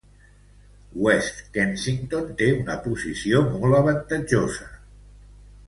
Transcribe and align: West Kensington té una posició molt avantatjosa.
West 1.07 1.43
Kensington 1.57 2.31
té 2.39 2.47
una 2.63 2.79
posició 2.87 3.43
molt 3.53 3.79
avantatjosa. 3.83 4.71